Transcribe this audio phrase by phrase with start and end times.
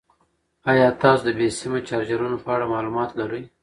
[0.69, 3.43] ایا تاسو د بې سیمه چارجرونو په اړه معلومات لرئ؟